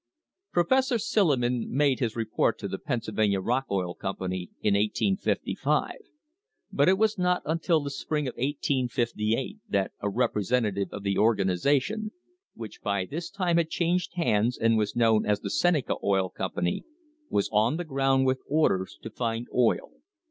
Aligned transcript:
Professor 0.51 0.97
Silliman 0.97 1.67
made 1.69 1.99
his 1.99 2.15
report 2.15 2.57
to 2.57 2.67
the 2.67 2.79
Pennsylvania 2.79 3.39
Rock 3.39 3.65
Oil 3.69 3.93
Company 3.93 4.49
in 4.59 4.73
1855, 4.73 5.91
but 6.71 6.89
it 6.89 6.97
was 6.97 7.19
not 7.19 7.43
until 7.45 7.81
the 7.83 7.91
spring 7.91 8.27
of 8.27 8.31
1858 8.33 9.59
that 9.69 9.91
a 9.99 10.09
representative 10.09 10.87
of 10.91 11.03
the 11.03 11.19
organisation, 11.19 12.09
which 12.55 12.81
by 12.81 13.05
this 13.05 13.29
time 13.29 13.57
had 13.57 13.69
changed 13.69 14.15
hands 14.15 14.57
and 14.57 14.75
was 14.75 14.95
known 14.95 15.23
as 15.23 15.41
the 15.41 15.51
Seneca 15.51 15.93
Oil 16.03 16.31
Company, 16.31 16.83
was 17.29 17.47
on 17.51 17.77
the 17.77 17.83
ground 17.83 18.25
with 18.25 18.41
orders 18.47 18.97
to 19.03 19.11
find 19.11 19.45
oil. 19.53 19.91